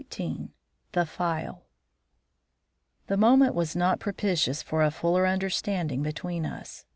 [0.11, 0.49] XVIII
[0.93, 1.61] THE PHIAL
[3.05, 6.85] The moment was not propitious for a fuller understanding between us.